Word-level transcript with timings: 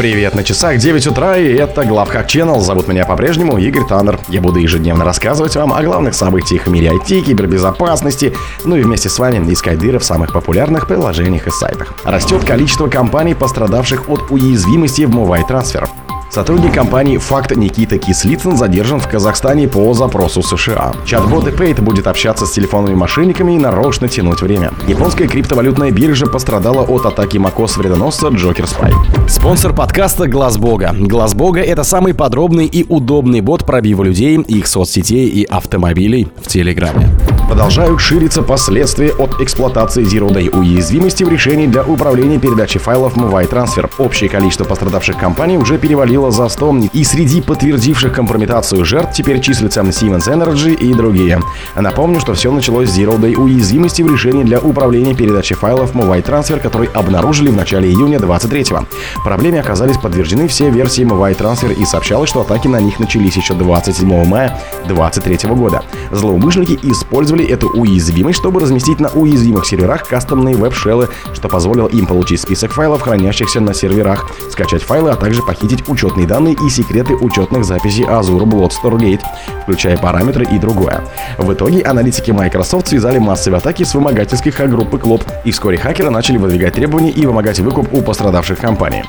Привет 0.00 0.34
на 0.34 0.42
часах 0.42 0.78
9 0.78 1.08
утра, 1.08 1.36
и 1.36 1.52
это 1.52 1.84
Главхак 1.84 2.26
Channel. 2.26 2.58
Зовут 2.60 2.88
меня 2.88 3.04
по-прежнему 3.04 3.58
Игорь 3.58 3.86
Таннер. 3.86 4.18
Я 4.28 4.40
буду 4.40 4.58
ежедневно 4.58 5.04
рассказывать 5.04 5.54
вам 5.56 5.74
о 5.74 5.82
главных 5.82 6.14
событиях 6.14 6.66
в 6.66 6.70
мире 6.70 6.88
IT, 6.88 7.20
кибербезопасности, 7.20 8.32
ну 8.64 8.76
и 8.76 8.82
вместе 8.82 9.10
с 9.10 9.18
вами 9.18 9.52
искать 9.52 9.78
дыры 9.78 9.98
в 9.98 10.04
самых 10.04 10.32
популярных 10.32 10.88
приложениях 10.88 11.48
и 11.48 11.50
сайтах. 11.50 11.92
Растет 12.02 12.46
количество 12.46 12.88
компаний, 12.88 13.34
пострадавших 13.34 14.08
от 14.08 14.30
уязвимости 14.30 15.02
в 15.02 15.10
Transfer. 15.46 15.86
Сотрудник 16.30 16.72
компании 16.72 17.18
«Факт» 17.18 17.56
Никита 17.56 17.98
Кислицын 17.98 18.56
задержан 18.56 19.00
в 19.00 19.08
Казахстане 19.08 19.66
по 19.66 19.92
запросу 19.94 20.42
США. 20.42 20.92
Чат-бот 21.04 21.48
Payt 21.48 21.82
будет 21.82 22.06
общаться 22.06 22.46
с 22.46 22.52
телефонными 22.52 22.94
мошенниками 22.94 23.56
и 23.56 23.58
нарочно 23.58 24.06
тянуть 24.06 24.40
время. 24.40 24.70
Японская 24.86 25.26
криптовалютная 25.26 25.90
биржа 25.90 26.26
пострадала 26.26 26.82
от 26.82 27.04
атаки 27.04 27.38
Макос 27.38 27.76
вредоносца 27.76 28.28
Джокер 28.28 28.68
Спай. 28.68 28.92
Спонсор 29.28 29.74
подкаста 29.74 30.28
Глаз 30.28 30.56
Бога. 30.56 30.94
Глаз 30.96 31.34
Бога 31.34 31.62
это 31.62 31.82
самый 31.82 32.14
подробный 32.14 32.66
и 32.66 32.86
удобный 32.88 33.40
бот 33.40 33.66
пробива 33.66 34.04
людей, 34.04 34.36
их 34.38 34.68
соцсетей 34.68 35.26
и 35.26 35.42
автомобилей 35.42 36.28
в 36.40 36.46
Телеграме. 36.46 37.08
Продолжают 37.50 38.00
шириться 38.00 38.42
последствия 38.42 39.10
от 39.10 39.40
эксплуатации 39.40 40.04
Zero 40.04 40.28
Day 40.28 40.56
уязвимости 40.56 41.24
в 41.24 41.28
решении 41.28 41.66
для 41.66 41.82
управления 41.82 42.38
передачей 42.38 42.78
файлов 42.78 43.16
Mobile 43.16 43.50
Transfer. 43.50 43.90
Общее 43.98 44.30
количество 44.30 44.62
пострадавших 44.62 45.18
компаний 45.18 45.58
уже 45.58 45.76
перевалило 45.76 46.30
за 46.30 46.48
100, 46.48 46.76
и 46.92 47.02
среди 47.02 47.42
подтвердивших 47.42 48.12
компрометацию 48.12 48.84
жертв 48.84 49.14
теперь 49.14 49.40
числятся 49.40 49.80
Siemens 49.80 50.28
Energy 50.28 50.74
и 50.74 50.94
другие. 50.94 51.40
Напомню, 51.74 52.20
что 52.20 52.34
все 52.34 52.52
началось 52.52 52.88
с 52.88 52.96
Zero 52.96 53.18
Day 53.18 53.34
уязвимости 53.34 54.02
в 54.02 54.12
решении 54.12 54.44
для 54.44 54.60
управления 54.60 55.16
передачей 55.16 55.54
файлов 55.54 55.92
Mobile 55.92 56.24
Transfer, 56.24 56.60
который 56.60 56.86
обнаружили 56.94 57.50
в 57.50 57.56
начале 57.56 57.90
июня 57.90 58.20
23 58.20 58.62
-го. 58.70 58.86
Проблеме 59.24 59.58
оказались 59.58 59.98
подтверждены 59.98 60.46
все 60.46 60.70
версии 60.70 61.02
Mobile 61.02 61.36
Transfer 61.36 61.74
и 61.74 61.84
сообщалось, 61.84 62.30
что 62.30 62.42
атаки 62.42 62.68
на 62.68 62.80
них 62.80 63.00
начались 63.00 63.36
еще 63.36 63.54
27 63.54 64.24
мая 64.24 64.56
23 64.86 65.52
года. 65.56 65.82
Злоумышленники 66.12 66.78
использовали 66.84 67.39
использовали 67.40 67.46
эту 67.46 67.68
уязвимость, 67.68 68.38
чтобы 68.38 68.60
разместить 68.60 69.00
на 69.00 69.08
уязвимых 69.08 69.66
серверах 69.66 70.06
кастомные 70.06 70.56
веб-шеллы, 70.56 71.08
что 71.34 71.48
позволило 71.48 71.88
им 71.88 72.06
получить 72.06 72.40
список 72.40 72.72
файлов, 72.72 73.02
хранящихся 73.02 73.60
на 73.60 73.74
серверах, 73.74 74.30
скачать 74.50 74.82
файлы, 74.82 75.10
а 75.10 75.16
также 75.16 75.42
похитить 75.42 75.88
учетные 75.88 76.26
данные 76.26 76.54
и 76.54 76.70
секреты 76.70 77.14
учетных 77.14 77.64
записей 77.64 78.04
Azure 78.04 78.44
Blood 78.44 78.72
Storgate, 78.82 79.22
включая 79.62 79.96
параметры 79.96 80.44
и 80.44 80.58
другое. 80.58 81.04
В 81.38 81.52
итоге 81.52 81.82
аналитики 81.82 82.30
Microsoft 82.30 82.88
связали 82.88 83.18
массовые 83.18 83.58
атаки 83.58 83.84
с 83.84 83.94
вымогательской 83.94 84.52
группы 84.68 84.98
Клоп, 84.98 85.22
и 85.44 85.50
вскоре 85.50 85.78
хакеры 85.78 86.10
начали 86.10 86.38
выдвигать 86.38 86.74
требования 86.74 87.10
и 87.10 87.26
вымогать 87.26 87.60
выкуп 87.60 87.92
у 87.92 88.02
пострадавших 88.02 88.58
компаний. 88.58 89.04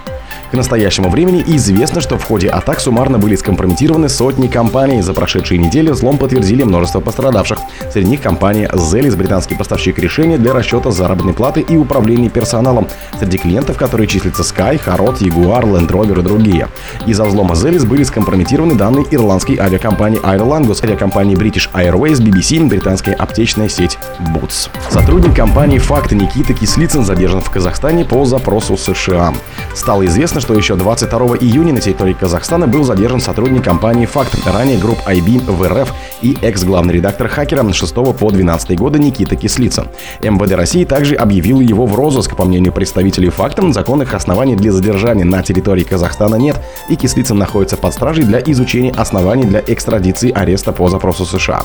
К 0.51 0.53
настоящему 0.53 1.09
времени 1.09 1.41
известно, 1.47 2.01
что 2.01 2.17
в 2.17 2.25
ходе 2.25 2.49
атак 2.49 2.81
суммарно 2.81 3.17
были 3.17 3.37
скомпрометированы 3.37 4.09
сотни 4.09 4.47
компаний. 4.47 5.01
За 5.01 5.13
прошедшие 5.13 5.57
недели 5.57 5.91
взлом 5.91 6.17
подтвердили 6.17 6.63
множество 6.63 6.99
пострадавших. 6.99 7.57
Среди 7.89 8.09
них 8.09 8.21
компания 8.21 8.69
Zelis, 8.73 9.15
британский 9.15 9.55
поставщик 9.55 9.97
решения 9.97 10.37
для 10.37 10.51
расчета 10.51 10.91
заработной 10.91 11.31
платы 11.31 11.61
и 11.61 11.77
управления 11.77 12.29
персоналом. 12.29 12.89
Среди 13.17 13.37
клиентов, 13.37 13.77
которые 13.77 14.07
числятся 14.07 14.43
Sky, 14.43 14.77
Harrod, 14.85 15.19
Jaguar, 15.19 15.63
Land 15.63 15.87
Rover 15.87 16.19
и 16.19 16.21
другие. 16.21 16.67
Из-за 17.07 17.23
взлома 17.23 17.55
Zelis 17.55 17.87
были 17.87 18.03
скомпрометированы 18.03 18.75
данные 18.75 19.05
ирландской 19.09 19.55
авиакомпании 19.57 20.19
Air 20.19 20.41
Lingus, 20.41 20.83
авиакомпании 20.83 21.37
British 21.37 21.71
Airways, 21.73 22.17
BBC, 22.17 22.67
британская 22.67 23.13
аптечная 23.13 23.69
сеть 23.69 23.97
Boots. 24.19 24.69
Сотрудник 24.89 25.33
компании 25.33 25.77
Факт 25.77 26.11
Никита 26.11 26.53
Кислицын 26.53 27.05
задержан 27.05 27.39
в 27.39 27.49
Казахстане 27.49 28.03
по 28.03 28.25
запросу 28.25 28.75
США. 28.75 29.33
Стало 29.73 30.05
известно, 30.07 30.40
что 30.41 30.55
еще 30.55 30.75
22 30.75 31.37
июня 31.37 31.73
на 31.73 31.81
территории 31.81 32.13
Казахстана 32.13 32.67
был 32.67 32.83
задержан 32.83 33.21
сотрудник 33.21 33.63
компании 33.63 34.07
«Факт», 34.07 34.35
ранее 34.45 34.79
групп 34.79 34.97
IB 35.05 35.51
в 35.51 35.67
РФ 35.67 35.93
и 36.21 36.35
экс-главный 36.41 36.95
редактор 36.95 37.27
хакера 37.27 37.71
6 37.71 37.93
по 37.93 38.31
12 38.31 38.75
года 38.77 38.97
Никита 38.97 39.35
Кислица. 39.35 39.87
МВД 40.23 40.53
России 40.53 40.83
также 40.83 41.15
объявил 41.15 41.59
его 41.59 41.85
в 41.85 41.95
розыск. 41.95 42.35
По 42.35 42.43
мнению 42.43 42.73
представителей 42.73 43.29
«Факта», 43.29 43.71
законных 43.71 44.15
оснований 44.15 44.55
для 44.55 44.71
задержания 44.71 45.23
на 45.23 45.43
территории 45.43 45.83
Казахстана 45.83 46.35
нет, 46.35 46.59
и 46.89 46.95
Кислицын 46.95 47.37
находится 47.37 47.77
под 47.77 47.93
стражей 47.93 48.23
для 48.23 48.39
изучения 48.39 48.91
оснований 48.91 49.43
для 49.43 49.63
экстрадиции 49.65 50.31
ареста 50.31 50.71
по 50.71 50.89
запросу 50.89 51.25
США. 51.25 51.61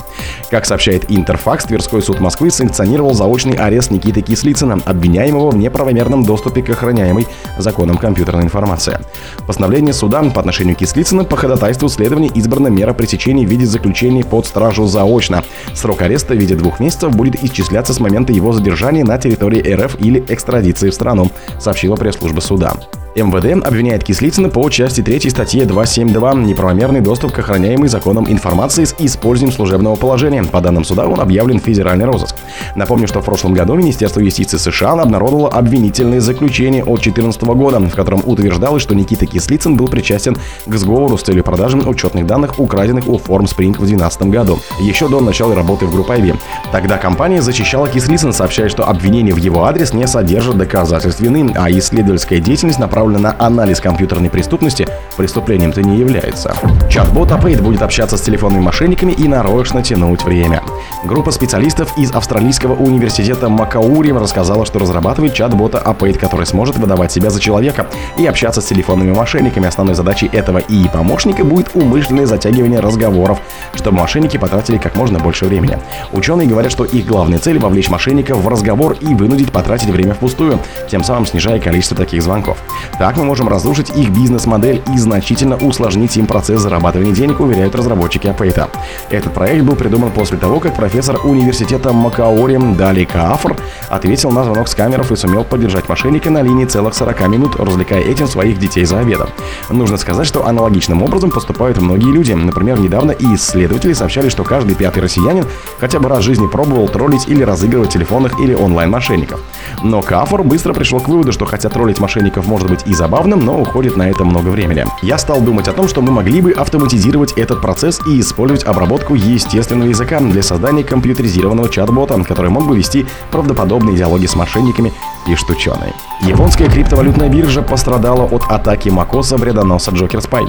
Как 0.51 0.67
сообщает 0.67 1.11
Интерфакс, 1.11 1.65
Тверской 1.65 2.03
суд 2.03 2.21
Москвы 2.21 2.51
санкционировал 2.51 3.15
заочный 3.15 3.57
арест 3.57 3.91
Никиты 3.91 4.21
Кислицына, 4.21 4.79
обвиняемого 4.85 5.51
в 5.51 5.57
неправомерном 5.57 6.25
доступе 6.25 6.63
к 6.63 6.69
охраняемой 6.69 7.27
законом 7.57 7.97
компьютерной 7.97 8.45
информации 8.45 8.66
информация. 8.67 9.01
Постановление 9.47 9.95
суда 9.95 10.23
по 10.23 10.41
отношению 10.41 10.75
к 10.75 10.81
Кислицыну 10.81 11.25
по 11.25 11.37
ходатайству 11.37 11.89
следования 11.89 12.31
избрана 12.35 12.69
мера 12.69 12.93
пресечения 12.93 13.47
в 13.47 13.51
виде 13.51 13.65
заключения 13.65 14.25
под 14.25 14.47
стражу 14.47 14.87
заочно. 14.87 15.45
Срок 15.75 16.03
ареста 16.03 16.35
в 16.35 16.39
виде 16.39 16.55
двух 16.55 16.81
месяцев 16.81 17.15
будет 17.15 17.43
исчисляться 17.43 17.95
с 17.95 18.01
момента 18.01 18.33
его 18.33 18.53
задержания 18.53 19.05
на 19.05 19.19
территории 19.19 19.73
РФ 19.73 19.97
или 20.01 20.25
экстрадиции 20.29 20.91
в 20.91 20.95
страну, 20.95 21.31
сообщила 21.61 21.97
пресс-служба 21.97 22.41
суда. 22.41 22.75
МВД 23.17 23.67
обвиняет 23.67 24.05
Кислицына 24.05 24.51
по 24.51 24.69
части 24.69 25.01
3 25.01 25.31
статьи 25.31 25.65
272 25.65 26.35
«Неправомерный 26.35 27.01
доступ 27.01 27.33
к 27.33 27.39
охраняемой 27.39 27.89
законом 27.89 28.31
информации 28.31 28.85
с 28.85 28.95
использованием 28.99 29.57
служебного 29.57 29.97
положения». 29.97 30.45
По 30.45 30.61
данным 30.61 30.85
суда 30.85 31.07
он 31.07 31.19
объявлен 31.19 31.59
федеральный 31.59 32.05
розыск. 32.05 32.37
Напомню, 32.75 33.09
что 33.09 33.23
в 33.23 33.25
прошлом 33.25 33.55
году 33.55 33.75
Министерство 33.75 34.21
юстиции 34.21 34.59
США 34.59 34.93
обнародовало 34.93 35.49
обвинительное 35.49 36.21
заключение 36.21 36.83
от 36.83 37.01
2014 37.01 37.43
года, 37.45 37.81
в 37.81 37.95
котором 37.95 38.21
утверждалось, 38.23 38.83
что 38.83 38.95
Никита 38.95 39.25
Кислицын 39.25 39.77
был 39.77 39.89
причастен 39.89 40.37
к 40.67 40.75
сговору 40.75 41.17
с 41.17 41.23
целью 41.23 41.43
продажи 41.43 41.79
учетных 41.79 42.27
данных, 42.27 42.61
украденных 42.61 43.09
у 43.09 43.17
Formspring 43.17 43.73
в 43.73 43.87
2012 43.87 44.23
году, 44.25 44.59
еще 44.79 45.09
до 45.09 45.21
начала 45.21 45.55
работы 45.55 45.87
в 45.87 45.93
группе 45.93 46.15
IB. 46.15 46.37
Тогда 46.71 46.99
компания 46.99 47.41
защищала 47.41 47.89
Кислицына, 47.89 48.33
сообщая, 48.33 48.69
что 48.69 48.87
обвинения 48.87 49.33
в 49.33 49.39
его 49.39 49.65
адрес 49.65 49.95
не 49.95 50.07
содержат 50.07 50.59
доказательств 50.59 51.21
вины, 51.21 51.51
а 51.57 51.71
исследовательская 51.71 52.41
деятельность 52.41 52.79
направлена 52.79 53.06
направлена 53.07 53.19
на 53.19 53.37
анализ 53.45 53.81
компьютерной 53.81 54.31
преступности, 54.31 54.87
преступлением-то 55.17 55.83
не 55.83 55.99
является. 55.99 56.55
Чат-бот 56.91 57.33
Апейт 57.33 57.61
будет 57.61 57.83
общаться 57.83 58.17
с 58.17 58.21
телефонными 58.21 58.63
мошенниками 58.63 59.13
и 59.13 59.29
нарочно 59.29 59.83
тянуть 59.83 60.25
время. 60.25 60.63
Группа 61.05 61.31
специалистов 61.31 61.97
из 61.97 62.13
Австралийского 62.13 62.75
университета 62.75 63.49
Макаури 63.49 64.13
рассказала, 64.13 64.67
что 64.67 64.79
разрабатывает 64.79 65.35
чат-бота 65.35 65.79
Апейт, 65.79 66.19
который 66.19 66.47
сможет 66.47 66.77
выдавать 66.77 67.13
себя 67.13 67.31
за 67.31 67.41
человека 67.41 67.87
и 68.19 68.27
общаться 68.27 68.61
с 68.61 68.67
телефонными 68.67 69.13
мошенниками. 69.13 69.67
Основной 69.67 69.95
задачей 69.95 70.29
этого 70.33 70.59
и 70.59 70.89
помощника 70.89 71.45
будет 71.45 71.71
умышленное 71.75 72.27
затягивание 72.27 72.81
разговоров, 72.81 73.39
чтобы 73.75 73.99
мошенники 73.99 74.37
потратили 74.37 74.79
как 74.79 74.97
можно 74.97 75.19
больше 75.19 75.47
времени. 75.47 75.79
Ученые 76.13 76.49
говорят, 76.49 76.73
что 76.73 76.85
их 76.85 77.07
главная 77.07 77.39
цель— 77.39 77.59
вовлечь 77.61 77.89
мошенников 77.89 78.39
в 78.39 78.49
разговор 78.49 78.97
и 79.01 79.15
вынудить 79.15 79.53
потратить 79.53 79.89
время 79.89 80.15
впустую, 80.15 80.59
тем 80.91 81.03
самым 81.03 81.27
снижая 81.27 81.59
количество 81.61 81.97
таких 81.97 82.23
звонков. 82.23 82.59
Так 82.99 83.17
мы 83.17 83.25
можем 83.25 83.49
разрушить 83.49 83.91
их 83.91 84.09
бизнес-модель 84.11 84.83
и 84.95 84.99
значительно 84.99 85.57
усложнить 85.57 86.17
им 86.17 86.27
процесс 86.27 86.61
зарабатывания 86.63 87.13
денег, 87.13 87.41
уверяют 87.41 87.75
разработчики 87.75 88.27
Апейта. 88.27 88.71
Этот 89.11 89.35
проект 89.35 89.65
был 89.65 89.77
придуман 89.77 90.11
после 90.11 90.39
того, 90.39 90.61
как 90.61 90.75
профессор 90.75 91.21
университета 91.25 91.93
Макаори 91.93 92.57
Дали 92.77 93.05
Каафр 93.05 93.57
ответил 93.91 94.31
на 94.31 94.45
звонок 94.45 94.69
с 94.69 94.75
камеров 94.75 95.13
и 95.13 95.17
сумел 95.17 95.45
поддержать 95.45 95.89
мошенника 95.91 96.31
на 96.31 96.41
линии 96.41 96.65
целых 96.65 96.95
40 96.95 97.29
минут, 97.29 97.57
развлекая 97.57 98.01
этим 98.01 98.27
своих 98.27 98.59
детей 98.59 98.85
за 98.87 99.01
обедом. 99.01 99.29
Нужно 99.69 99.99
сказать, 99.99 100.27
что 100.27 100.47
аналогичным 100.47 101.03
образом 101.03 101.31
поступают 101.31 101.79
многие 101.79 102.11
люди. 102.13 102.33
Например, 102.33 102.81
недавно 102.81 103.11
и 103.11 103.35
исследователи 103.35 103.93
сообщали, 103.93 104.31
что 104.31 104.43
каждый 104.43 104.75
пятый 104.75 105.01
россиянин 105.01 105.45
хотя 105.79 106.01
бы 106.01 106.09
раз 106.09 106.21
в 106.21 106.23
жизни 106.23 106.47
пробовал 106.47 106.89
троллить 106.89 107.29
или 107.29 107.43
разыгрывать 107.43 107.91
телефонных 107.91 108.41
или 108.41 108.55
онлайн-мошенников. 108.55 109.41
Но 109.83 110.01
Кафор 110.01 110.43
быстро 110.45 110.73
пришел 110.73 111.01
к 111.01 111.09
выводу, 111.09 111.33
что 111.33 111.45
хотя 111.45 111.69
троллить 111.69 112.01
мошенников 112.01 112.47
может 112.47 112.71
быть 112.71 112.86
и 112.87 112.95
забавным, 112.95 113.41
но 113.41 113.61
уходит 113.61 113.97
на 113.97 114.09
это 114.09 114.25
много 114.25 114.49
времени. 114.49 114.85
Я 115.03 115.19
стал 115.19 115.41
думать 115.41 115.69
о 115.69 115.73
том, 115.73 115.89
что 115.89 116.01
мы 116.01 116.13
могли 116.13 116.41
бы 116.41 116.53
автоматизировать 116.53 117.33
этот 117.33 117.61
процесс 117.61 118.01
и 118.07 118.21
использовать 118.21 118.65
обработку 118.65 119.15
естественного 119.15 119.89
языка 119.89 120.21
для 120.21 120.43
создания 120.43 120.85
компьютеризированного 120.85 121.69
чат-бота, 121.69 122.23
который 122.25 122.51
мог 122.51 122.67
бы 122.67 122.77
вести 122.77 123.07
правдоподобные 123.31 123.97
диалоги 123.97 124.27
с 124.27 124.37
мошенниками 124.37 124.93
пишет 125.27 125.51
ученый. 125.51 125.93
Японская 126.23 126.69
криптовалютная 126.69 127.29
биржа 127.29 127.61
пострадала 127.61 128.25
от 128.25 128.45
атаки 128.49 128.89
Макоса 128.89 129.37
вредоноса 129.37 129.91
Джокер 129.91 130.23
Спай. 130.23 130.45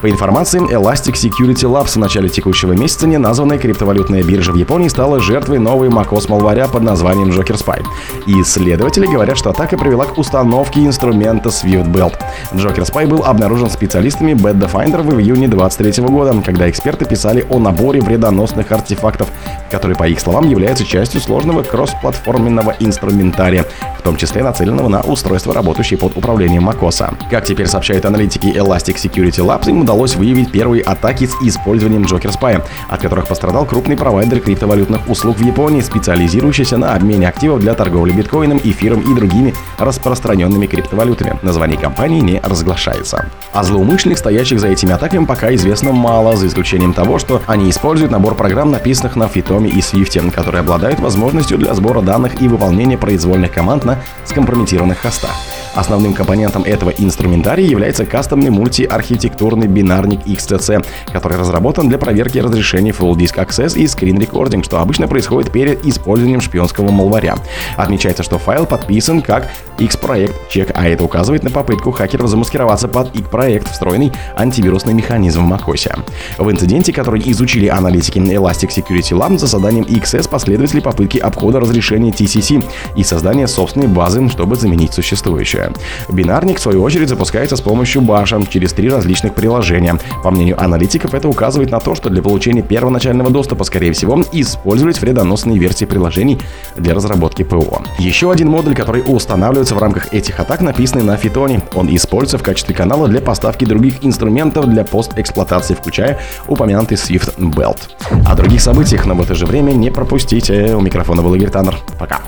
По 0.00 0.08
информации 0.08 0.60
Elastic 0.60 1.12
Security 1.12 1.70
Labs 1.70 1.90
в 1.90 1.96
начале 1.96 2.30
текущего 2.30 2.72
месяца 2.72 3.06
неназванная 3.06 3.58
криптовалютная 3.58 4.22
биржа 4.22 4.52
в 4.52 4.56
Японии 4.56 4.88
стала 4.88 5.20
жертвой 5.20 5.58
новой 5.58 5.90
Макос 5.90 6.28
малваря 6.30 6.68
под 6.68 6.82
названием 6.82 7.30
Джокер 7.30 7.58
Спай. 7.58 7.82
И 8.26 8.40
исследователи 8.40 9.06
говорят, 9.06 9.36
что 9.36 9.50
атака 9.50 9.76
привела 9.76 10.06
к 10.06 10.16
установке 10.16 10.86
инструмента 10.86 11.50
SwiftBelt. 11.50 12.14
Джокер 12.54 12.86
Спай 12.86 13.04
был 13.04 13.24
обнаружен 13.24 13.68
специалистами 13.68 14.32
Bad 14.32 14.58
Defender 14.58 15.02
в 15.02 15.20
июне 15.20 15.48
2023 15.48 16.04
года, 16.04 16.34
когда 16.42 16.70
эксперты 16.70 17.04
писали 17.04 17.44
о 17.50 17.58
наборе 17.58 18.00
вредоносных 18.00 18.72
артефактов, 18.72 19.28
которые, 19.70 19.96
по 19.96 20.08
их 20.08 20.18
словам, 20.20 20.48
являются 20.48 20.86
частью 20.86 21.20
сложного 21.20 21.62
кроссплатформенного 21.62 22.74
инструментария, 22.78 23.66
в 23.98 24.02
том 24.02 24.16
числе 24.20 24.42
нацеленного 24.42 24.88
на 24.88 25.00
устройства, 25.00 25.54
работающие 25.54 25.98
под 25.98 26.16
управлением 26.16 26.68
macOS. 26.68 27.14
Как 27.30 27.44
теперь 27.44 27.66
сообщают 27.66 28.04
аналитики 28.04 28.46
Elastic 28.46 28.96
Security 28.96 29.44
Labs, 29.44 29.68
им 29.68 29.80
удалось 29.80 30.14
выявить 30.14 30.52
первые 30.52 30.82
атаки 30.82 31.26
с 31.26 31.34
использованием 31.42 32.02
Joker 32.02 32.30
Spy, 32.30 32.62
от 32.88 33.00
которых 33.00 33.26
пострадал 33.26 33.64
крупный 33.64 33.96
провайдер 33.96 34.40
криптовалютных 34.40 35.08
услуг 35.08 35.38
в 35.38 35.44
Японии, 35.44 35.80
специализирующийся 35.80 36.76
на 36.76 36.94
обмене 36.94 37.28
активов 37.28 37.60
для 37.60 37.74
торговли 37.74 38.12
биткоином, 38.12 38.60
эфиром 38.62 39.00
и 39.00 39.14
другими 39.14 39.54
распространенными 39.78 40.66
криптовалютами. 40.66 41.38
Название 41.42 41.78
компании 41.78 42.20
не 42.20 42.40
разглашается. 42.40 43.26
О 43.52 43.64
злоумышленных, 43.64 44.18
стоящих 44.18 44.60
за 44.60 44.68
этими 44.68 44.92
атаками, 44.92 45.24
пока 45.24 45.54
известно 45.54 45.92
мало, 45.92 46.36
за 46.36 46.46
исключением 46.46 46.92
того, 46.92 47.18
что 47.18 47.40
они 47.46 47.70
используют 47.70 48.12
набор 48.12 48.34
программ, 48.34 48.70
написанных 48.70 49.16
на 49.16 49.28
Фитоме 49.28 49.70
и 49.70 49.78
Swift, 49.78 50.30
которые 50.30 50.60
обладают 50.60 51.00
возможностью 51.00 51.56
для 51.56 51.74
сбора 51.74 52.02
данных 52.02 52.42
и 52.42 52.48
выполнения 52.48 52.98
произвольных 52.98 53.52
команд 53.52 53.84
на 53.84 54.02
скомпрометированных 54.24 54.98
хостах. 54.98 55.34
Основным 55.74 56.14
компонентом 56.14 56.64
этого 56.64 56.90
инструментария 56.90 57.66
является 57.66 58.04
кастомный 58.04 58.50
мультиархитектурный 58.50 59.68
бинарник 59.68 60.20
XTC, 60.26 60.84
который 61.12 61.38
разработан 61.38 61.88
для 61.88 61.98
проверки 61.98 62.38
разрешений 62.38 62.90
Full 62.90 63.14
Disk 63.14 63.36
Access 63.36 63.78
и 63.78 63.84
Screen 63.84 64.18
Recording, 64.18 64.64
что 64.64 64.80
обычно 64.80 65.06
происходит 65.06 65.52
перед 65.52 65.84
использованием 65.86 66.40
шпионского 66.40 66.90
малваря. 66.90 67.36
Отмечается, 67.76 68.22
что 68.22 68.38
файл 68.38 68.66
подписан 68.66 69.22
как 69.22 69.48
X-проект 69.80 70.48
чек, 70.48 70.70
а 70.74 70.88
это 70.88 71.04
указывает 71.04 71.42
на 71.42 71.50
попытку 71.50 71.90
хакеров 71.90 72.28
замаскироваться 72.28 72.88
под 72.88 73.14
X-проект, 73.14 73.70
встроенный 73.70 74.12
антивирусный 74.36 74.94
механизм 74.94 75.46
в 75.46 75.52
macOS. 75.52 76.00
В 76.38 76.50
инциденте, 76.50 76.92
который 76.92 77.22
изучили 77.26 77.66
аналитики 77.66 78.18
Elastic 78.18 78.70
Security 78.70 79.16
Lab 79.16 79.36
за 79.38 79.46
заданием 79.46 79.84
XS 79.84 80.28
последовали 80.28 80.80
попытки 80.80 81.18
обхода 81.18 81.60
разрешения 81.60 82.10
TCC 82.10 82.64
и 82.96 83.04
создания 83.04 83.46
собственной 83.46 83.88
базы, 83.88 84.28
чтобы 84.30 84.56
заменить 84.56 84.94
существующую 84.94 85.50
будущее. 85.50 85.72
Бинарник, 86.08 86.58
в 86.58 86.62
свою 86.62 86.82
очередь, 86.82 87.08
запускается 87.08 87.56
с 87.56 87.60
помощью 87.60 88.02
баша 88.02 88.40
через 88.48 88.72
три 88.72 88.88
различных 88.88 89.34
приложения. 89.34 89.98
По 90.22 90.30
мнению 90.30 90.62
аналитиков, 90.62 91.14
это 91.14 91.28
указывает 91.28 91.70
на 91.70 91.80
то, 91.80 91.94
что 91.94 92.10
для 92.10 92.22
получения 92.22 92.62
первоначального 92.62 93.30
доступа, 93.30 93.64
скорее 93.64 93.92
всего, 93.92 94.22
использовались 94.32 95.00
вредоносные 95.00 95.58
версии 95.58 95.84
приложений 95.84 96.38
для 96.76 96.94
разработки 96.94 97.42
ПО. 97.42 97.82
Еще 97.98 98.30
один 98.30 98.48
модуль, 98.48 98.74
который 98.74 99.02
устанавливается 99.06 99.69
в 99.74 99.78
рамках 99.78 100.12
этих 100.12 100.40
атак, 100.40 100.60
написанный 100.60 101.04
на 101.04 101.16
Фитоне. 101.16 101.62
Он 101.74 101.94
используется 101.94 102.38
в 102.38 102.42
качестве 102.42 102.74
канала 102.74 103.08
для 103.08 103.20
поставки 103.20 103.64
других 103.64 104.04
инструментов 104.04 104.66
для 104.68 104.84
постэксплуатации, 104.84 105.74
включая 105.74 106.18
упомянутый 106.46 106.96
Swift 106.96 107.36
Belt. 107.38 107.78
О 108.26 108.34
других 108.34 108.60
событиях, 108.60 109.06
но 109.06 109.14
в 109.14 109.22
это 109.22 109.34
же 109.34 109.46
время 109.46 109.72
не 109.72 109.90
пропустите. 109.90 110.74
У 110.74 110.80
микрофона 110.80 111.22
был 111.22 111.34
Игорь 111.34 111.50
Таннер. 111.50 111.76
Пока. 111.98 112.20